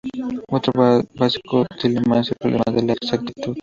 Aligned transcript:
Otro 0.49 1.03
básico 1.13 1.67
dilema 1.83 2.21
es 2.21 2.29
el 2.31 2.37
problema 2.39 2.63
de 2.73 2.81
la 2.81 2.93
exactitud. 2.93 3.55